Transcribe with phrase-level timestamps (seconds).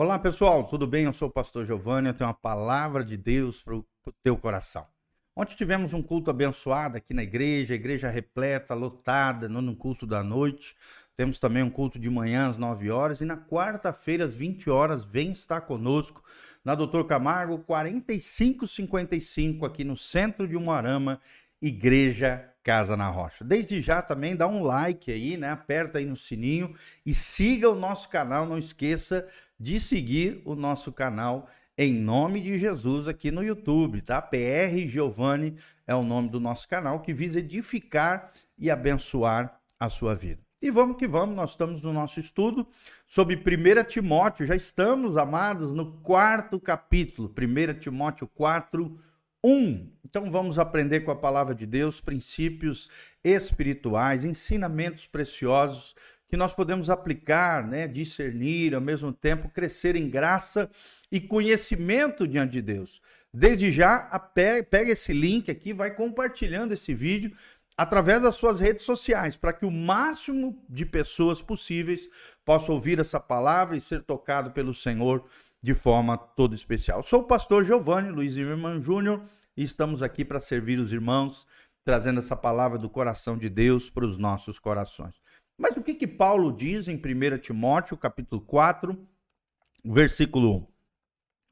[0.00, 1.06] Olá pessoal, tudo bem?
[1.06, 3.84] Eu sou o pastor Giovanni, eu tenho uma palavra de Deus para o
[4.22, 4.86] teu coração.
[5.34, 10.76] Ontem tivemos um culto abençoado aqui na igreja, igreja repleta, lotada, no culto da noite.
[11.16, 15.04] Temos também um culto de manhã às 9 horas e na quarta-feira às 20 horas
[15.04, 16.22] vem estar conosco
[16.64, 21.20] na Doutor Camargo 4555 aqui no centro de Umuarama,
[21.60, 23.42] Igreja Casa na Rocha.
[23.42, 25.52] Desde já também dá um like aí, né?
[25.52, 26.74] Aperta aí no sininho
[27.06, 29.26] e siga o nosso canal, não esqueça
[29.58, 34.20] de seguir o nosso canal em nome de Jesus aqui no YouTube, tá?
[34.20, 40.14] PR Giovanni é o nome do nosso canal que visa edificar e abençoar a sua
[40.14, 40.42] vida.
[40.60, 42.68] E vamos que vamos, nós estamos no nosso estudo
[43.06, 48.94] sobre 1 Timóteo, já estamos, amados, no quarto capítulo, 1 Timóteo 4,
[49.44, 49.90] 1.
[50.04, 52.88] Então vamos aprender com a palavra de Deus princípios
[53.22, 55.94] espirituais, ensinamentos preciosos
[56.28, 60.68] que nós podemos aplicar, né, discernir, ao mesmo tempo crescer em graça
[61.10, 63.00] e conhecimento diante de Deus.
[63.32, 64.00] Desde já,
[64.34, 67.32] pega esse link aqui, vai compartilhando esse vídeo
[67.78, 72.08] através das suas redes sociais, para que o máximo de pessoas possíveis
[72.44, 75.24] possam ouvir essa palavra e ser tocado pelo Senhor
[75.62, 77.02] de forma toda especial.
[77.02, 79.22] Sou o pastor Giovanni Luiz Irmão Júnior
[79.56, 81.46] e estamos aqui para servir os irmãos,
[81.84, 85.20] trazendo essa palavra do coração de Deus para os nossos corações.
[85.58, 88.96] Mas o que que Paulo diz em 1 Timóteo, capítulo 4,
[89.84, 90.66] versículo 1?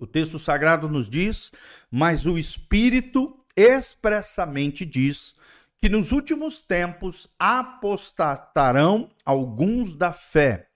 [0.00, 1.50] O texto sagrado nos diz:
[1.90, 5.32] "Mas o Espírito expressamente diz
[5.78, 10.68] que nos últimos tempos apostatarão alguns da fé,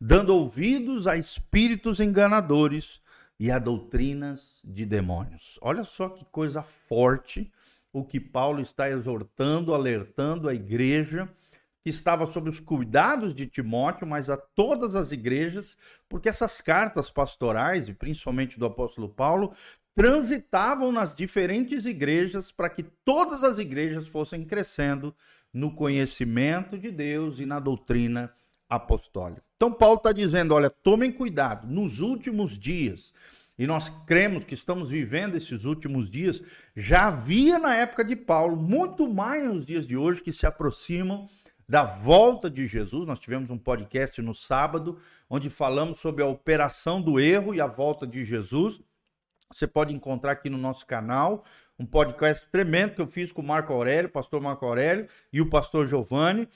[0.00, 3.00] dando ouvidos a espíritos enganadores
[3.38, 5.58] e a doutrinas de demônios.
[5.62, 7.50] Olha só que coisa forte
[7.92, 11.28] o que Paulo está exortando, alertando a igreja
[11.82, 15.76] que estava sob os cuidados de Timóteo, mas a todas as igrejas,
[16.08, 19.52] porque essas cartas pastorais, e principalmente do apóstolo Paulo,
[19.94, 25.14] transitavam nas diferentes igrejas para que todas as igrejas fossem crescendo
[25.52, 28.32] no conhecimento de Deus e na doutrina
[28.68, 29.42] apostólica.
[29.56, 33.12] Então, Paulo está dizendo: olha, tomem cuidado, nos últimos dias,
[33.58, 36.42] e nós cremos que estamos vivendo esses últimos dias,
[36.76, 41.26] já havia na época de Paulo, muito mais nos dias de hoje que se aproximam
[41.68, 43.04] da volta de Jesus.
[43.04, 44.96] Nós tivemos um podcast no sábado,
[45.28, 48.80] onde falamos sobre a operação do erro e a volta de Jesus.
[49.50, 51.42] Você pode encontrar aqui no nosso canal
[51.78, 55.48] um podcast tremendo que eu fiz com o Marco Aurélio, pastor Marco Aurélio e o
[55.48, 56.46] pastor Giovanni.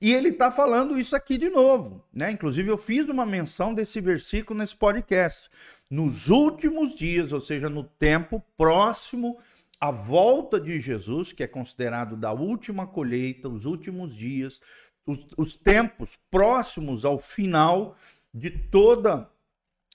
[0.00, 2.30] E ele está falando isso aqui de novo, né?
[2.30, 5.48] Inclusive, eu fiz uma menção desse versículo nesse podcast.
[5.90, 9.38] Nos últimos dias, ou seja, no tempo próximo
[9.80, 14.60] à volta de Jesus, que é considerado da última colheita, os últimos dias,
[15.06, 17.96] os, os tempos próximos ao final
[18.34, 19.28] de toda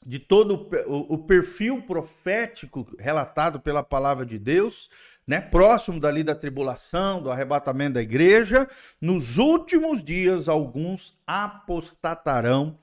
[0.06, 4.90] de todo o, perfil profético relatado pela palavra de Deus,
[5.25, 8.68] né, próximo dali da tribulação, do arrebatamento da igreja,
[9.02, 12.78] nos últimos dias alguns apostatarão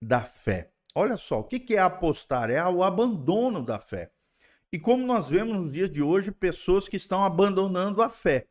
[0.00, 0.70] da fé.
[0.94, 2.50] Olha só, o que é apostar?
[2.50, 4.10] É o abandono da fé.
[4.72, 8.46] E como nós vemos nos dias de hoje, pessoas que estão abandonando a fé.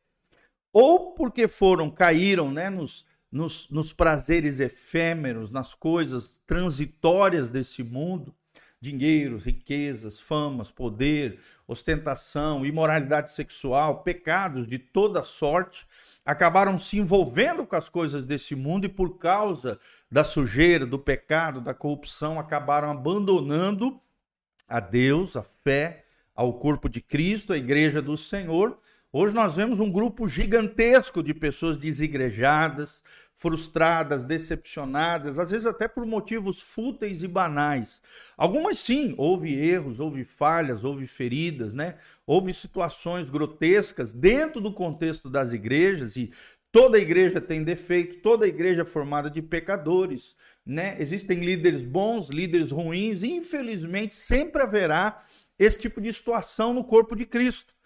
[0.71, 8.33] Ou porque foram, caíram né, nos, nos, nos prazeres efêmeros, nas coisas transitórias desse mundo,
[8.81, 15.85] dinheiro, riquezas, famas, poder, ostentação, imoralidade sexual, pecados de toda sorte,
[16.25, 19.77] acabaram se envolvendo com as coisas desse mundo e por causa
[20.09, 23.99] da sujeira, do pecado, da corrupção, acabaram abandonando
[24.67, 28.79] a Deus, a fé, ao corpo de Cristo, a igreja do Senhor,
[29.11, 33.03] Hoje nós vemos um grupo gigantesco de pessoas desigrejadas,
[33.33, 38.03] frustradas, decepcionadas, às vezes até por motivos fúteis e banais.
[38.37, 41.95] Algumas sim, houve erros, houve falhas, houve feridas, né?
[42.23, 46.31] Houve situações grotescas dentro do contexto das igrejas e
[46.71, 50.95] toda igreja tem defeito, toda igreja é formada de pecadores, né?
[50.99, 55.19] Existem líderes bons, líderes ruins, e infelizmente sempre haverá
[55.57, 57.78] esse tipo de situação no corpo de Cristo.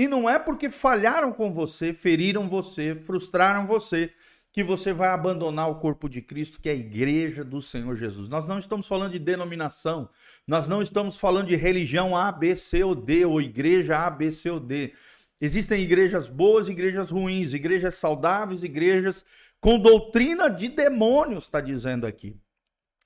[0.00, 4.10] E não é porque falharam com você, feriram você, frustraram você,
[4.50, 8.26] que você vai abandonar o corpo de Cristo, que é a igreja do Senhor Jesus.
[8.26, 10.08] Nós não estamos falando de denominação,
[10.46, 14.32] nós não estamos falando de religião A, B, C ou D, ou igreja A, B,
[14.32, 14.94] C ou D.
[15.38, 19.22] Existem igrejas boas, igrejas ruins, igrejas saudáveis, igrejas
[19.60, 22.34] com doutrina de demônios, está dizendo aqui.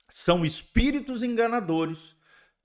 [0.09, 2.15] São espíritos enganadores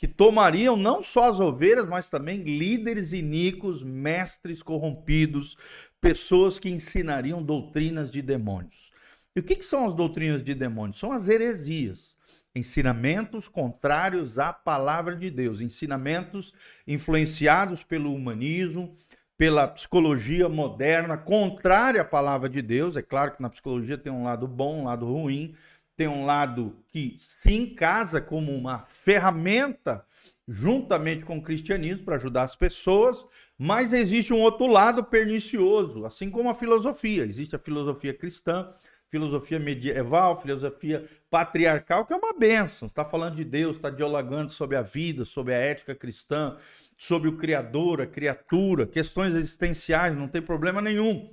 [0.00, 5.58] que tomariam não só as ovelhas, mas também líderes iníquos, mestres corrompidos,
[6.00, 8.90] pessoas que ensinariam doutrinas de demônios.
[9.36, 10.98] E o que, que são as doutrinas de demônios?
[10.98, 12.16] São as heresias.
[12.54, 16.54] ensinamentos contrários à palavra de Deus, ensinamentos
[16.86, 18.96] influenciados pelo humanismo,
[19.36, 22.96] pela psicologia moderna, contrária à palavra de Deus.
[22.96, 25.54] É claro que na psicologia tem um lado bom, um lado ruim,
[26.00, 30.02] tem um lado que se encasa como uma ferramenta
[30.48, 33.26] juntamente com o cristianismo para ajudar as pessoas,
[33.58, 37.24] mas existe um outro lado pernicioso, assim como a filosofia.
[37.24, 38.70] Existe a filosofia cristã,
[39.10, 42.88] filosofia medieval, filosofia patriarcal, que é uma benção.
[42.88, 46.56] Está falando de Deus, está dialogando sobre a vida, sobre a ética cristã,
[46.96, 51.30] sobre o Criador, a criatura, questões existenciais, não tem problema nenhum.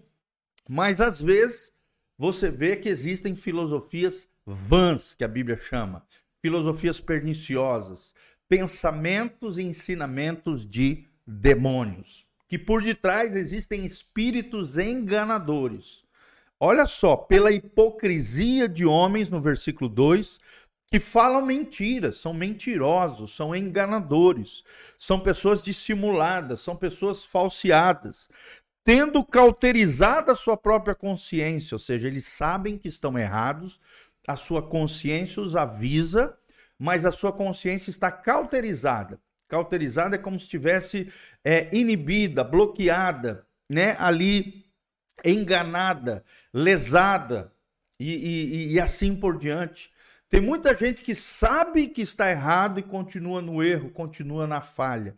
[0.67, 1.71] Mas às vezes
[2.17, 6.03] você vê que existem filosofias vãs, que a Bíblia chama,
[6.41, 8.15] filosofias perniciosas,
[8.47, 16.05] pensamentos e ensinamentos de demônios, que por detrás existem espíritos enganadores.
[16.59, 20.39] Olha só, pela hipocrisia de homens, no versículo 2,
[20.89, 24.63] que falam mentiras, são mentirosos, são enganadores,
[24.97, 28.29] são pessoas dissimuladas, são pessoas falseadas,
[28.85, 33.81] tendo cauterizado a sua própria consciência, ou seja, eles sabem que estão errados,
[34.27, 36.37] a sua consciência os avisa,
[36.77, 39.19] mas a sua consciência está cauterizada.
[39.47, 41.11] Cauterizada é como se estivesse
[41.43, 44.65] é, inibida, bloqueada, né, ali
[45.23, 47.51] enganada, lesada
[47.99, 49.89] e, e, e assim por diante.
[50.29, 55.15] Tem muita gente que sabe que está errado e continua no erro, continua na falha.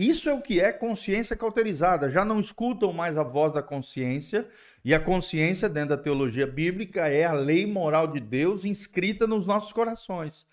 [0.00, 2.10] Isso é o que é consciência cauterizada.
[2.10, 4.48] Já não escutam mais a voz da consciência,
[4.82, 9.46] e a consciência, dentro da teologia bíblica, é a lei moral de Deus inscrita nos
[9.46, 10.46] nossos corações.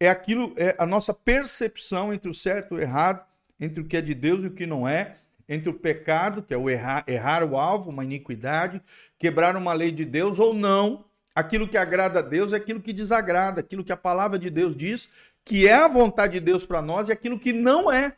[0.00, 3.22] É aquilo, é a nossa percepção entre o certo e o errado,
[3.60, 5.16] entre o que é de Deus e o que não é,
[5.46, 8.80] entre o pecado, que é o errar, errar o alvo, uma iniquidade,
[9.18, 11.04] quebrar uma lei de Deus ou não.
[11.34, 14.74] Aquilo que agrada a Deus é aquilo que desagrada, aquilo que a palavra de Deus
[14.74, 18.16] diz que é a vontade de Deus para nós e aquilo que não é.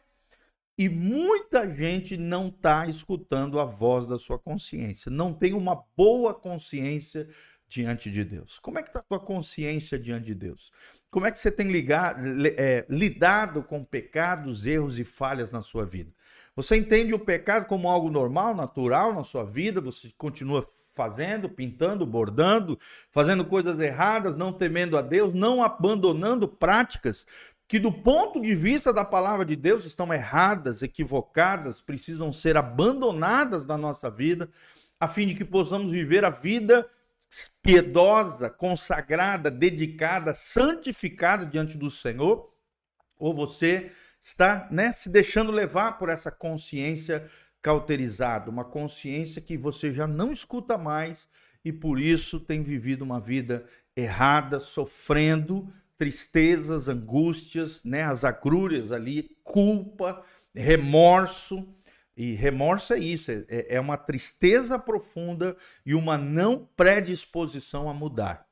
[0.79, 6.33] E muita gente não está escutando a voz da sua consciência, não tem uma boa
[6.33, 7.27] consciência
[7.67, 8.61] diante de Deus.
[8.61, 10.71] Como é que está a tua consciência diante de Deus?
[11.11, 12.23] Como é que você tem ligado,
[12.57, 16.13] é, lidado com pecados, erros e falhas na sua vida?
[16.55, 22.07] Você entende o pecado como algo normal, natural na sua vida, você continua fazendo, pintando,
[22.07, 22.79] bordando,
[23.11, 27.27] fazendo coisas erradas, não temendo a Deus, não abandonando práticas
[27.69, 33.67] que, do ponto de vista da palavra de Deus, estão erradas, equivocadas, precisam ser abandonadas
[33.67, 34.49] da nossa vida,
[34.99, 36.89] a fim de que possamos viver a vida
[37.63, 42.51] piedosa, consagrada, dedicada, santificada diante do Senhor,
[43.19, 47.27] ou você está né, se deixando levar por essa consciência
[47.61, 51.29] cauterizada, uma consciência que você já não escuta mais
[51.63, 59.37] e por isso tem vivido uma vida errada, sofrendo tristezas, angústias, né, as agrúrias ali,
[59.43, 60.23] culpa,
[60.55, 61.69] remorso.
[62.17, 68.49] E remorso é isso, é, é uma tristeza profunda e uma não predisposição a mudar.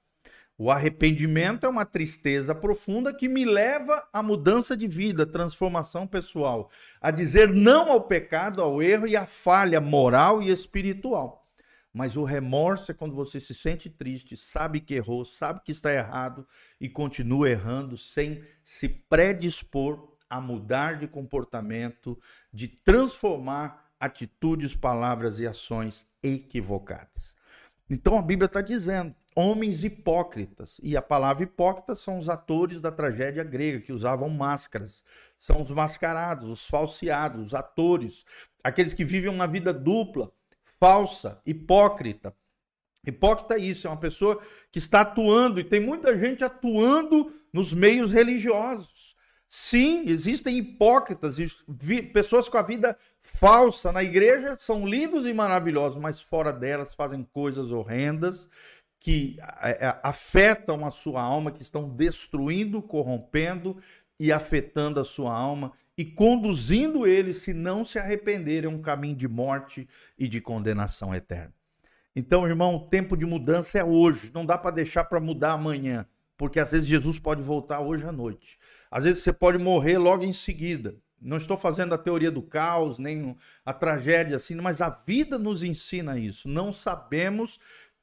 [0.59, 6.71] O arrependimento é uma tristeza profunda que me leva à mudança de vida, transformação pessoal,
[7.01, 11.43] a dizer não ao pecado, ao erro e à falha moral e espiritual.
[11.97, 15.91] Mas o remorso é quando você se sente triste, sabe que errou, sabe que está
[15.91, 16.47] errado
[16.79, 22.21] e continua errando sem se predispor a mudar de comportamento,
[22.53, 27.35] de transformar atitudes, palavras e ações equivocadas.
[27.89, 30.79] Então a Bíblia está dizendo: homens hipócritas.
[30.83, 35.03] E a palavra hipócrita são os atores da tragédia grega que usavam máscaras.
[35.39, 38.27] São os mascarados, os falseados, os atores,
[38.63, 40.31] aqueles que vivem uma vida dupla,
[40.79, 42.35] falsa, hipócrita.
[43.07, 44.41] Hipócrita é isso, é uma pessoa
[44.71, 49.15] que está atuando, e tem muita gente atuando nos meios religiosos.
[49.49, 51.37] Sim, existem hipócritas,
[52.13, 57.23] pessoas com a vida falsa na igreja são lindos e maravilhosos, mas fora delas fazem
[57.23, 58.49] coisas horrendas
[58.99, 63.81] que é, é, afetam a sua alma, que estão destruindo, corrompendo
[64.19, 69.17] e afetando a sua alma e conduzindo eles, se não se arrependerem, a um caminho
[69.17, 71.55] de morte e de condenação eterna.
[72.15, 76.07] Então, irmão, o tempo de mudança é hoje, não dá para deixar para mudar amanhã,
[76.37, 78.59] porque às vezes Jesus pode voltar hoje à noite.
[78.91, 80.97] Às vezes você pode morrer logo em seguida.
[81.21, 85.63] Não estou fazendo a teoria do caos, nem a tragédia assim, mas a vida nos
[85.63, 86.47] ensina isso.
[86.47, 87.59] Não sabemos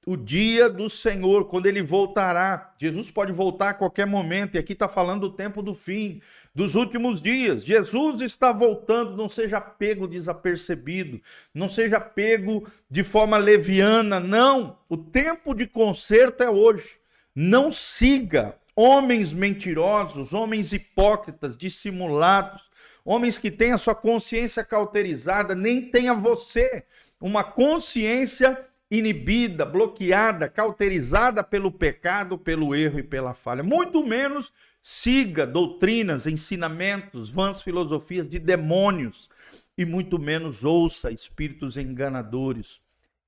[0.05, 2.73] o dia do Senhor, quando ele voltará.
[2.77, 6.21] Jesus pode voltar a qualquer momento, e aqui está falando do tempo do fim,
[6.53, 7.63] dos últimos dias.
[7.63, 11.21] Jesus está voltando, não seja pego desapercebido,
[11.53, 14.77] não seja pego de forma leviana, não.
[14.89, 16.97] O tempo de conserto é hoje.
[17.35, 22.63] Não siga homens mentirosos, homens hipócritas, dissimulados,
[23.05, 26.83] homens que têm a sua consciência cauterizada, nem tenha você
[27.19, 28.59] uma consciência
[28.95, 33.63] inibida, bloqueada, cauterizada pelo pecado, pelo erro e pela falha.
[33.63, 39.31] Muito menos siga doutrinas, ensinamentos, vãs filosofias de demônios,
[39.75, 42.79] e muito menos ouça espíritos enganadores,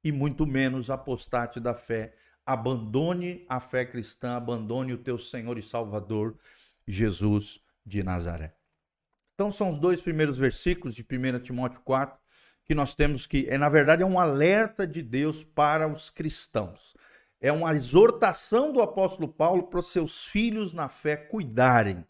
[0.04, 2.14] e muito menos apostate da fé
[2.46, 6.38] abandone a fé cristã, abandone o teu Senhor e Salvador,
[6.88, 8.54] Jesus de Nazaré.
[9.34, 12.20] Então são os dois primeiros versículos de 1 Timóteo 4
[12.66, 16.96] que nós temos que, é na verdade, é um alerta de Deus para os cristãos.
[17.40, 22.04] É uma exortação do apóstolo Paulo para os seus filhos na fé cuidarem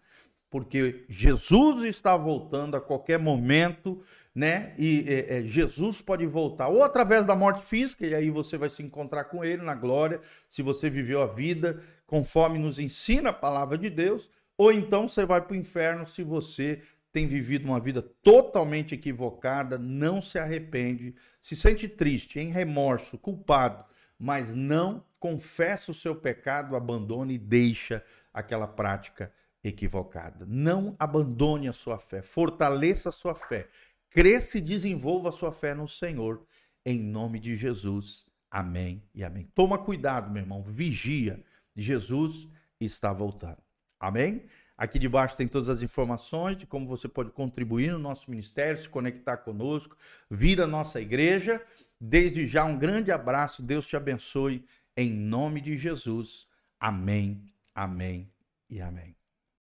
[0.56, 4.02] porque Jesus está voltando a qualquer momento,
[4.34, 4.74] né?
[4.78, 8.70] E é, é, Jesus pode voltar ou através da morte física, e aí você vai
[8.70, 13.34] se encontrar com ele na glória, se você viveu a vida conforme nos ensina a
[13.34, 16.82] palavra de Deus, ou então você vai para o inferno se você
[17.16, 23.86] tem vivido uma vida totalmente equivocada, não se arrepende, se sente triste, em remorso, culpado,
[24.20, 28.04] mas não confessa o seu pecado, abandona e deixa
[28.34, 29.32] aquela prática
[29.64, 30.46] equivocada.
[30.46, 33.70] Não abandone a sua fé, fortaleça a sua fé,
[34.10, 36.46] cresça e desenvolva a sua fé no Senhor,
[36.86, 38.26] em nome de Jesus.
[38.52, 39.50] Amém e amém.
[39.56, 41.42] Toma cuidado, meu irmão, vigia.
[41.78, 43.64] Jesus está voltando.
[43.98, 44.44] Amém?
[44.78, 48.90] Aqui debaixo tem todas as informações de como você pode contribuir no nosso ministério, se
[48.90, 49.96] conectar conosco,
[50.30, 51.62] vir à nossa igreja.
[52.00, 53.64] Desde já, um grande abraço.
[53.64, 54.66] Deus te abençoe.
[54.98, 56.48] Em nome de Jesus.
[56.80, 57.42] Amém,
[57.74, 58.30] amém
[58.70, 59.16] e amém.